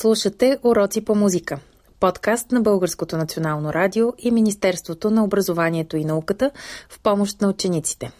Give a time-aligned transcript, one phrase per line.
[0.00, 1.60] Слушате Уроци по музика.
[2.00, 6.50] Подкаст на Българското национално радио и Министерството на образованието и науката
[6.88, 8.12] в помощ на учениците.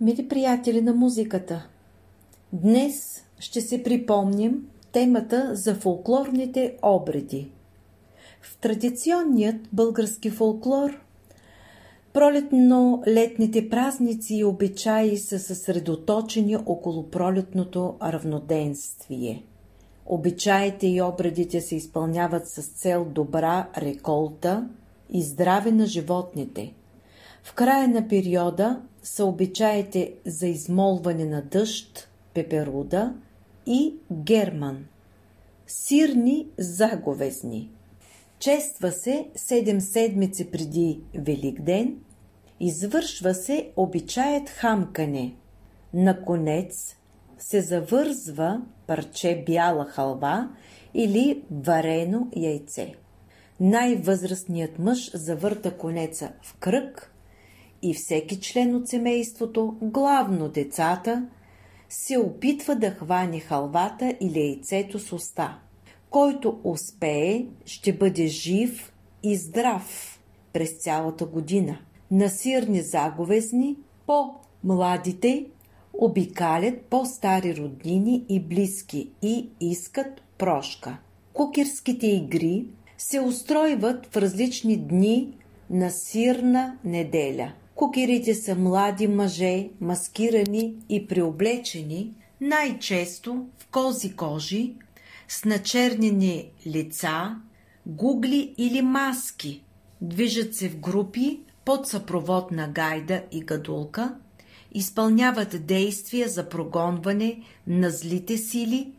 [0.00, 1.66] Мили приятели на музиката,
[2.52, 7.50] днес ще се припомним темата за фолклорните обреди.
[8.42, 10.90] В традиционният български фолклор
[12.14, 19.44] пролетно-летните празници и обичаи са съсредоточени около пролетното равноденствие–
[20.06, 24.68] Обичаите и обредите се изпълняват с цел добра реколта
[25.10, 26.74] и здраве на животните.
[27.42, 33.14] В края на периода са обичаите за измолване на дъжд, пеперуда
[33.66, 34.84] и герман.
[35.66, 37.70] Сирни заговезни.
[38.38, 41.96] Чества се 7 седмици преди Великден,
[42.60, 45.34] извършва се обичаят хамкане.
[45.94, 46.96] На конец
[47.38, 50.48] се завързва парче бяла халва
[50.94, 52.94] или варено яйце.
[53.60, 57.14] Най-възрастният мъж завърта конеца в кръг
[57.82, 61.26] и всеки член от семейството, главно децата,
[61.88, 65.58] се опитва да хване халвата или яйцето с уста.
[66.10, 70.20] Който успее, ще бъде жив и здрав
[70.52, 71.78] през цялата година.
[72.10, 73.76] На сирни заговезни,
[74.06, 75.46] по-младите
[75.98, 80.98] обикалят по-стари роднини и близки и искат прошка.
[81.32, 82.66] Кукерските игри
[82.98, 85.36] се устройват в различни дни
[85.70, 87.52] на сирна неделя.
[87.74, 94.74] Кукерите са млади мъже, маскирани и преоблечени, най-често в кози кожи,
[95.28, 97.36] с начернени лица,
[97.86, 99.64] гугли или маски.
[100.00, 104.14] Движат се в групи под съпровод на гайда и гадулка,
[104.74, 108.92] изпълняват действия за прогонване на злите сили,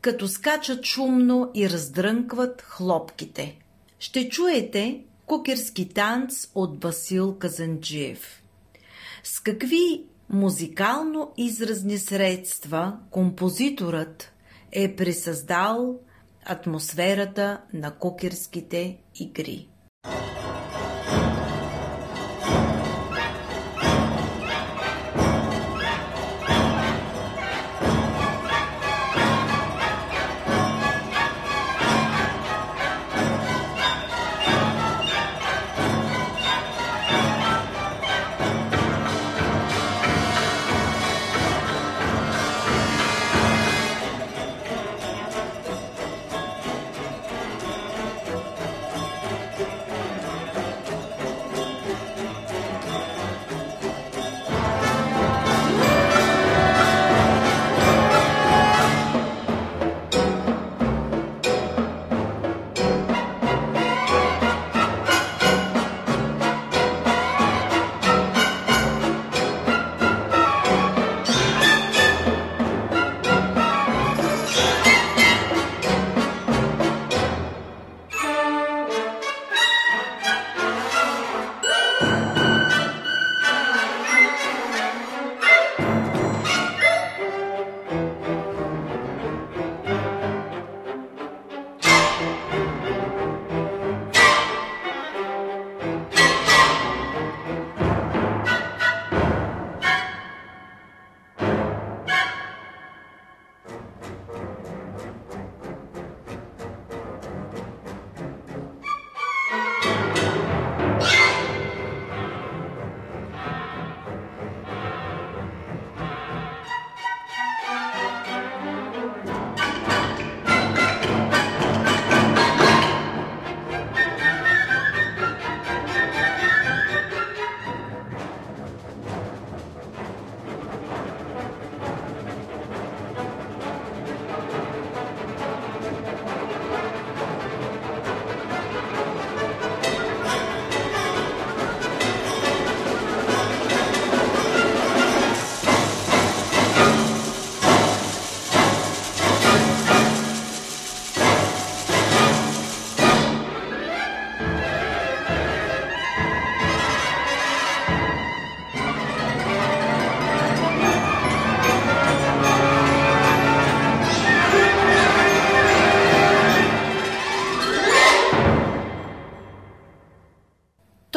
[0.00, 3.58] като скачат шумно и раздрънкват хлопките.
[3.98, 8.42] Ще чуете кукерски танц от Васил Казанджиев.
[9.24, 14.32] С какви музикално изразни средства композиторът
[14.72, 15.98] е присъздал
[16.44, 19.68] атмосферата на кукерските игри.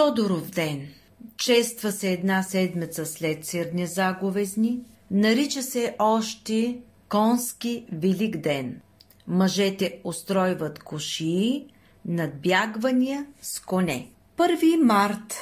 [0.07, 0.87] Тодоров ден.
[1.37, 4.79] Чества се една седмица след сирни заговезни.
[5.11, 8.81] Нарича се още Конски Велик ден.
[9.27, 11.67] Мъжете устройват кошии,
[12.05, 14.11] надбягвания с коне.
[14.37, 15.35] Първи март.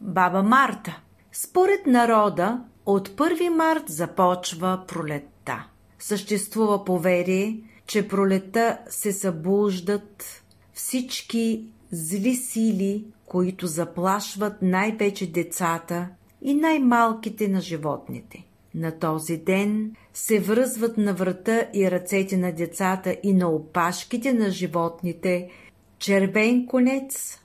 [0.00, 1.00] Баба Марта.
[1.32, 5.66] Според народа, от 1 март започва пролетта.
[5.98, 10.42] Съществува поверие, че пролета се събуждат
[10.74, 16.08] всички зли сили, които заплашват най-вече децата
[16.42, 18.44] и най-малките на животните.
[18.74, 24.50] На този ден се връзват на врата и ръцете на децата и на опашките на
[24.50, 25.50] животните
[25.98, 27.40] червен конец,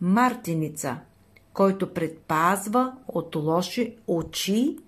[0.00, 0.98] мартеница,
[1.52, 4.78] който предпазва от лоши очи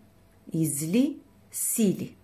[0.53, 1.19] и зли
[1.53, 2.17] сили.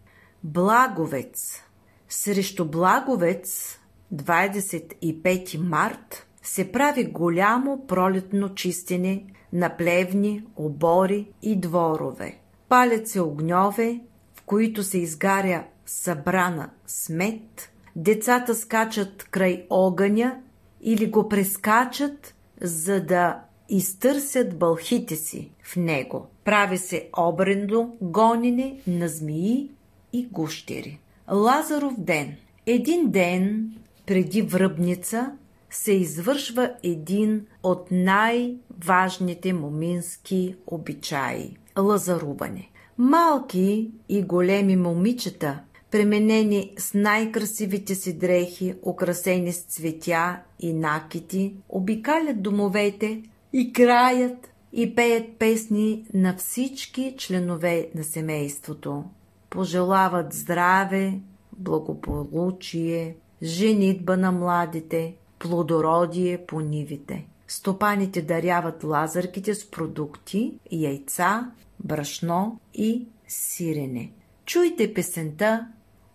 [0.44, 1.62] Благовец.
[2.08, 3.78] Срещу Благовец
[4.14, 12.38] 25 март се прави голямо пролетно чистене на плевни, обори и дворове.
[12.68, 14.00] Палят се огньове,
[14.34, 20.38] в които се изгаря събрана смет, децата скачат край огъня
[20.80, 26.26] или го прескачат, за да изтърсят бълхите си в него.
[26.44, 29.70] Прави се обрендо гонене на змии
[30.12, 31.00] и гущери.
[31.32, 32.36] Лазаров ден.
[32.66, 33.72] Един ден
[34.06, 35.32] преди връбница
[35.70, 42.70] се извършва един от най-важните момински обичаи– лазаруване.
[42.98, 45.60] Малки и големи момичета,
[45.90, 53.22] пременени с най-красивите си дрехи, украсени с цветя и накити, обикалят домовете
[53.52, 59.04] и краят и пеят песни на всички членове на семейството.
[59.50, 61.20] Пожелават здраве,
[61.58, 67.26] благополучие, женитба на младите, плодородие по нивите.
[67.48, 71.50] Стопаните даряват лазарките с продукти, яйца,
[71.84, 74.12] брашно и сирене.
[74.44, 75.66] Чуйте песента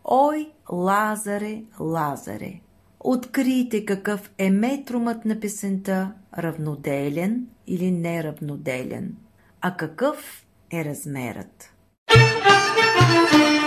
[0.04, 2.62] Ой, Лазаре, Лазаре!
[3.00, 9.16] Открийте какъв е метрумът на песента равноделен или неравноделен,
[9.62, 11.74] а какъв е размерът.
[13.12, 13.61] Thank you.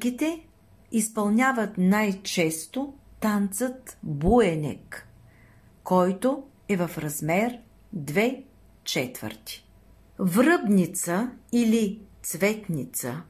[0.00, 0.40] Лазърките
[0.92, 5.08] изпълняват най-често танцът буенек,
[5.82, 7.58] който е в размер
[7.96, 8.42] 2
[8.84, 9.66] четвърти.
[10.18, 13.22] Връбница или цветница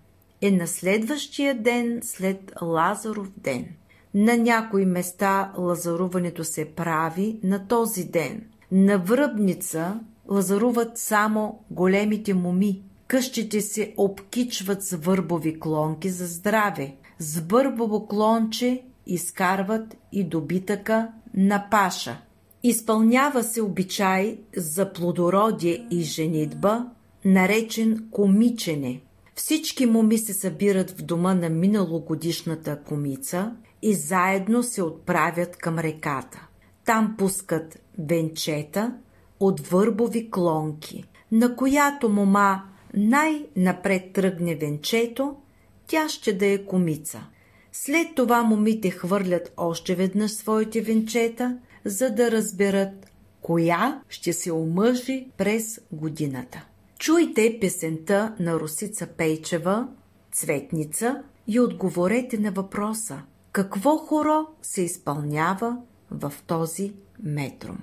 [0.43, 3.67] е на следващия ден след Лазаров ден.
[4.15, 8.47] На някои места лазаруването се прави на този ден.
[8.73, 16.97] На връбница лазаруват само големите моми, Къщите се обкичват с върбови клонки за здраве.
[17.19, 22.21] С бърбово клонче изкарват и добитъка на паша.
[22.63, 26.87] Изпълнява се обичай за плодородие и женитба,
[27.25, 29.01] наречен комичене.
[29.35, 33.53] Всички моми се събират в дома на миналогодишната комица
[33.83, 36.47] и заедно се отправят към реката.
[36.85, 38.95] Там пускат венчета
[39.41, 42.63] от върбови клонки, на която мома
[42.95, 45.37] най-напред тръгне венчето,
[45.87, 47.27] тя ще да е комица.
[47.73, 55.29] След това момите хвърлят още веднъж своите венчета, за да разберат коя ще се омъжи
[55.37, 56.67] през годината.
[56.99, 59.89] Чуйте песента на Русица Пейчева
[60.33, 65.77] «Цветница» и отговорете на въпроса какво хоро се изпълнява
[66.11, 66.93] в този
[67.23, 67.79] метрум.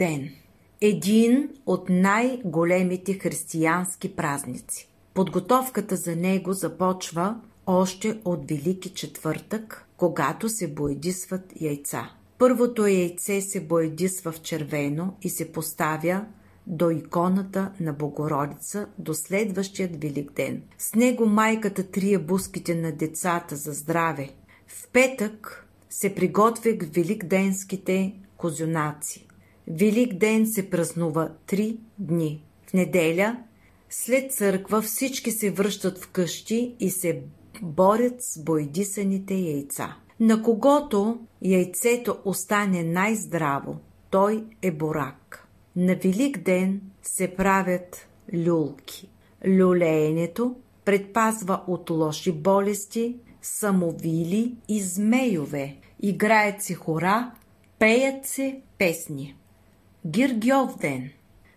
[0.00, 0.30] Ден–
[0.80, 4.88] един от най-големите християнски празници.
[5.14, 12.10] Подготовката за него започва още от Велики четвъртък, когато се боедисват яйца.
[12.38, 16.24] Първото яйце се боедисва в червено и се поставя
[16.66, 20.62] до иконата на Богородица до следващият Велик ден.
[20.78, 24.30] С него майката трие буските на децата за здраве.
[24.66, 29.29] В петък се приготвя великденските козюнаци.
[29.68, 32.44] Велик ден се празнува три дни.
[32.66, 33.36] В неделя,
[33.90, 37.22] след църква, всички се връщат в къщи и се
[37.62, 39.96] борят с бойдисаните яйца.
[40.20, 43.76] На когото яйцето остане най-здраво,
[44.10, 45.48] той е борак.
[45.76, 49.08] На Велик ден се правят люлки.
[49.48, 55.76] Люлеенето предпазва от лоши болести, самовили и змейове.
[56.02, 57.30] Играят се хора,
[57.78, 59.36] пеят се песни.
[60.06, 61.10] Гиргьов ден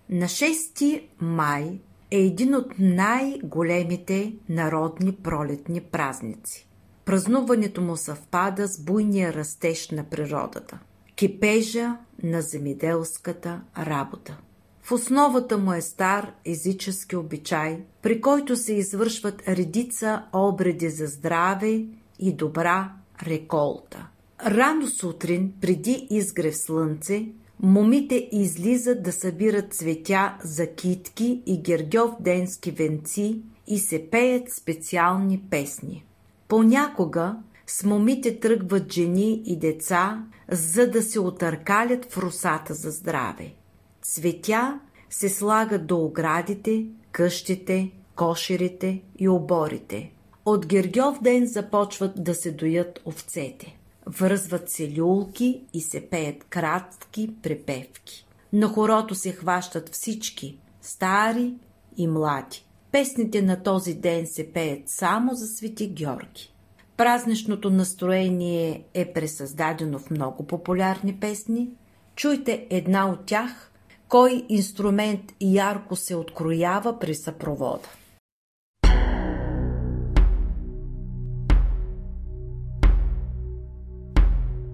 [0.10, 1.80] на 6 май
[2.12, 6.68] е един от най-големите народни пролетни празници.
[7.06, 10.80] Празнуването му съвпада с буйния растеж на природата,
[11.16, 14.38] кипежа на земеделската работа.
[14.82, 21.86] В основата му е стар езически обичай, при който се извършват редица обреди за здраве
[22.20, 24.08] и добра реколта.
[24.46, 27.28] Рано сутрин, преди изгрев слънце,
[27.64, 35.42] момите излизат да събират цветя за китки и гергьов денски венци и се пеят специални
[35.50, 36.06] песни.
[36.48, 43.54] Понякога с момите тръгват жени и деца, за да се отъркалят в русата за здраве.
[44.02, 44.80] Цветя
[45.10, 50.12] се слагат до оградите, къщите, кошерите и оборите.
[50.46, 53.78] От Гергьов ден започват да се доят овцете.
[54.08, 58.26] Връзват се люлки и се пеят кратки препевки.
[58.54, 61.54] На хорото се хващат всички, стари
[61.98, 62.66] и млади.
[62.92, 66.54] Песните на този ден се пеят само за Свети Георги.
[66.98, 71.70] Празничното настроение е пресъздадено в много популярни песни.
[72.16, 73.72] Чуйте една от тях,
[74.08, 77.90] кой инструмент ярко се откроява при съпровода.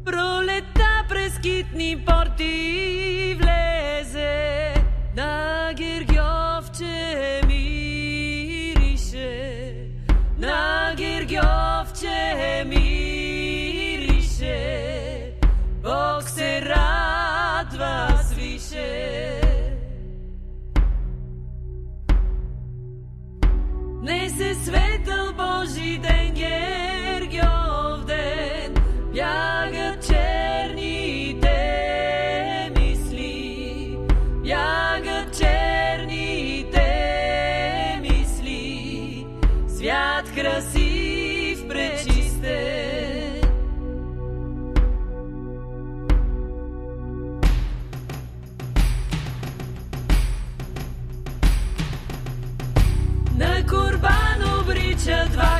[0.09, 4.73] Пролета през китни порти влезе
[5.15, 5.48] на
[53.39, 55.58] na kurbanov riča dva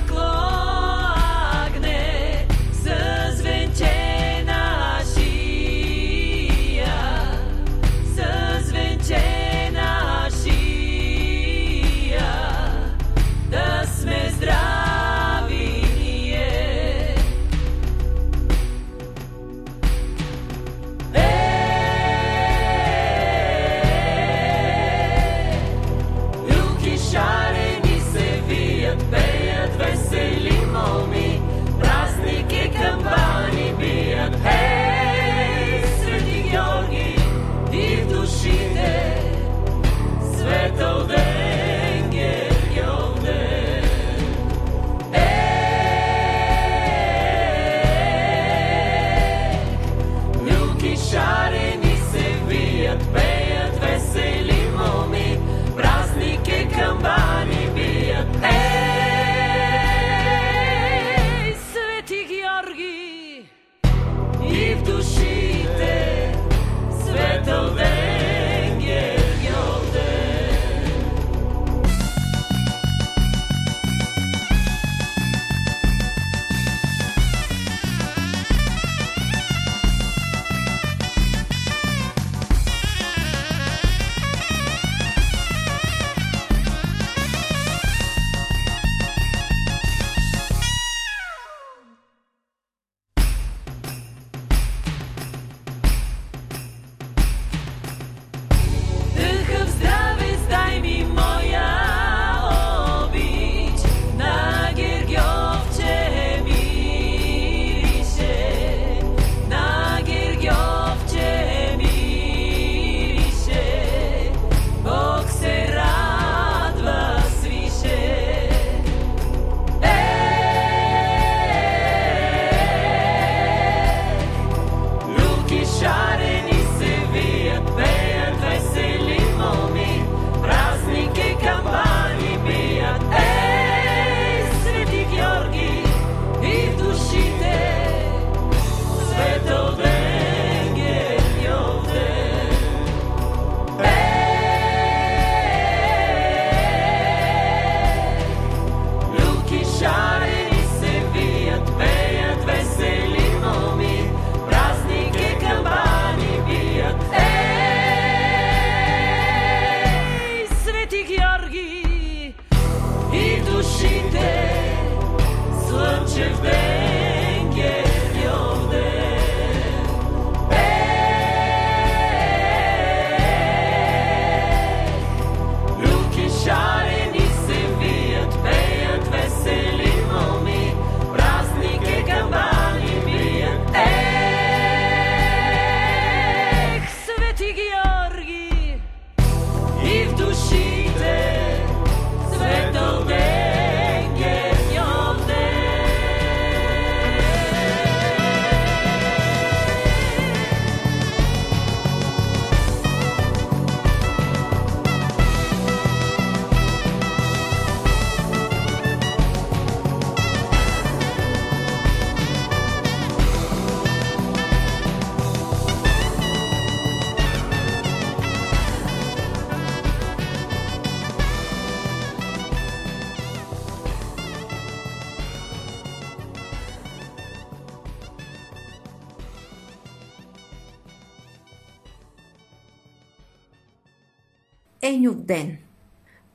[234.90, 235.58] Енюв ден.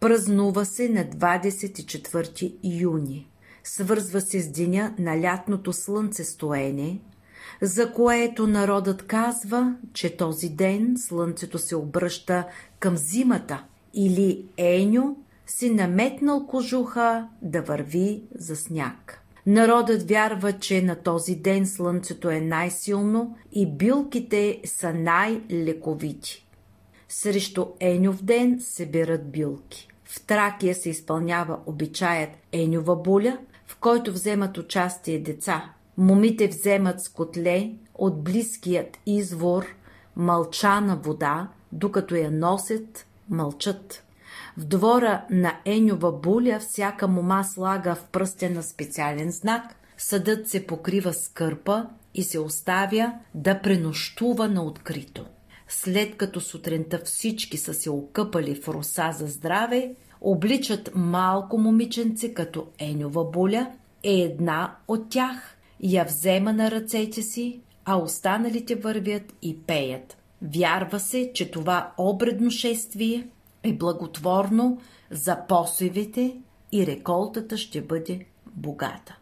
[0.00, 3.28] Празнува се на 24 юни.
[3.64, 7.00] Свързва се с деня на лятното слънцестоене,
[7.62, 12.46] за което народът казва, че този ден слънцето се обръща
[12.80, 13.64] към зимата
[13.94, 19.20] или Еню си наметнал кожуха да върви за сняг.
[19.46, 26.43] Народът вярва, че на този ден слънцето е най-силно и билките са най-лековити.
[27.16, 29.88] Срещу Енюв ден се берат билки.
[30.04, 35.72] В Тракия се изпълнява обичаят Енюва буля, в който вземат участие деца.
[35.96, 39.66] Момите вземат с котле от близкият извор
[40.16, 44.04] мълчана вода, докато я носят, мълчат.
[44.56, 51.12] В двора на Енюва буля всяка мома слага в пръстена специален знак, съдът се покрива
[51.12, 55.26] с кърпа и се оставя да пренощува на открито.
[55.68, 62.66] След като сутринта всички са се окъпали в роса за здраве, обличат малко момиченце като
[62.78, 63.72] Енюва буля,
[64.02, 70.16] е една от тях, я взема на ръцете си, а останалите вървят и пеят.
[70.42, 73.28] Вярва се, че това обредно шествие
[73.62, 74.78] е благотворно
[75.10, 76.36] за посевите
[76.72, 79.18] и реколтата ще бъде богата.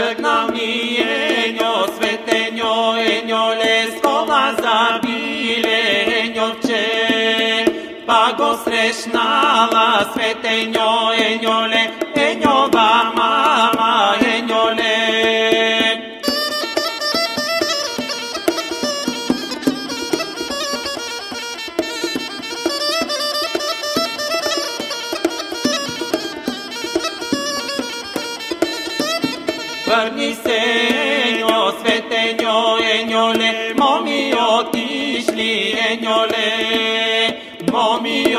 [0.00, 2.74] žegnam njenjo, svetenjo,
[3.12, 6.84] enjo, leskova zabilenjo vče.
[8.06, 9.88] Pa go srešnala,
[10.44, 11.84] enio, enio, le,
[12.14, 12.68] enjo,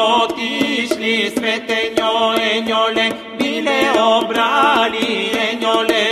[0.02, 2.36] njo svete njo
[2.68, 6.06] njole, bile obrali njole.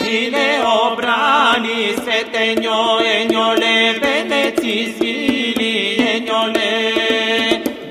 [0.00, 3.00] Bile obrali, svete njo
[3.30, 6.92] njole, beneci zvili njole.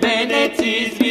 [0.01, 1.02] Beneci zvili.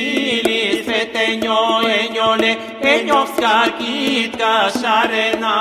[1.33, 5.57] Еньоле, еньовска китка шарена.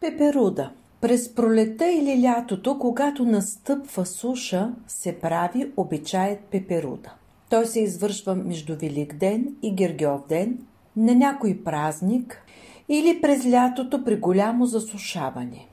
[0.00, 0.70] Пеперуда
[1.04, 7.12] През пролета или лятото, когато настъпва суша, се прави обичаят пеперуда.
[7.50, 10.58] Той се извършва между Велик ден и Гергьов ден,
[10.96, 12.42] на някой празник
[12.88, 15.66] или през лятото при голямо засушаване.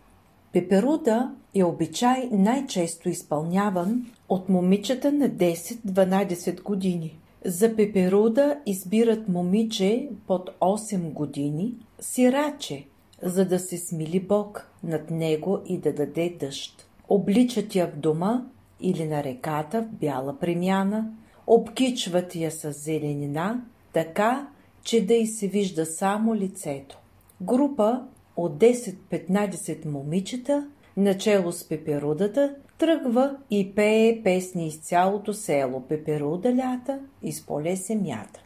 [0.53, 7.17] Пеперуда е обичай най-често изпълняван от момичета на 10-12 години.
[7.45, 12.85] За пеперуда избират момиче под 8 години, сираче,
[13.21, 16.87] за да се смили Бог над него и да даде дъжд.
[17.09, 18.45] Обличат я в дома
[18.79, 21.11] или на реката в бяла премяна,
[21.47, 23.61] обкичват я с зеленина,
[23.93, 24.47] така,
[24.83, 26.97] че да й се вижда само лицето.
[27.41, 28.01] Група
[28.35, 36.99] от 10-15 момичета, начало с пеперудата, тръгва и пее песни из цялото село Пеперуда лята,
[37.23, 38.41] из поле се мята.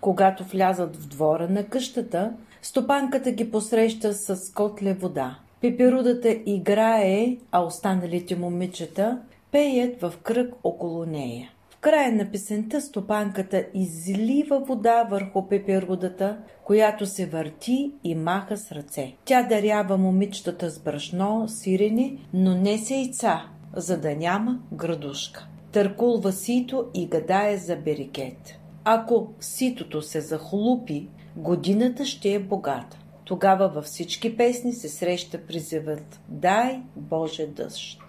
[0.00, 5.38] Когато влязат в двора на къщата, стопанката ги посреща с котле вода.
[5.60, 9.20] Пеперудата играе, а останалите момичета
[9.52, 11.50] пеят в кръг около нея.
[11.84, 19.12] Края на песента стопанката излива вода върху пеперудата, която се върти и маха с ръце.
[19.24, 23.42] Тя дарява момичетата с брашно, сирене, но не с яйца,
[23.76, 25.48] за да няма градушка.
[25.72, 28.58] Търкулва сито и гадае за берикет.
[28.84, 32.98] Ако ситото се захлупи, годината ще е богата.
[33.24, 38.00] Тогава във всички песни се среща призивът «Дай Боже дъжд».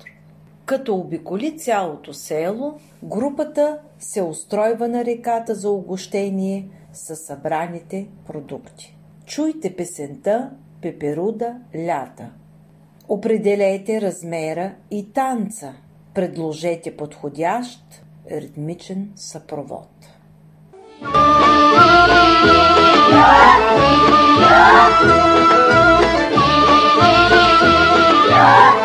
[0.65, 8.97] Като обиколи цялото село, групата се устройва на реката за огощение с събраните продукти.
[9.25, 10.51] Чуйте песента
[10.81, 12.29] Пеперуда лята.
[13.07, 15.73] Определете размера и танца.
[16.13, 17.81] Предложете подходящ
[18.31, 19.89] ритмичен съпровод.
[28.27, 28.84] Ven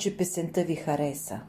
[0.00, 1.40] че песента ви хареса.